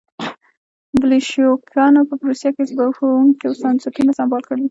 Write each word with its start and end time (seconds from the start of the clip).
بلشویکانو 0.99 2.01
په 2.09 2.13
روسیه 2.27 2.51
کې 2.55 2.63
ځپونکي 2.69 3.45
بنسټونه 3.61 4.11
سمبال 4.19 4.41
کړل. 4.47 4.59